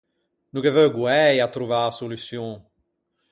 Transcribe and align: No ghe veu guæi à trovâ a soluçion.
No 0.53 0.59
ghe 0.63 0.71
veu 0.75 0.89
guæi 0.97 1.37
à 1.45 1.47
trovâ 1.53 1.79
a 1.87 1.95
soluçion. 1.99 2.49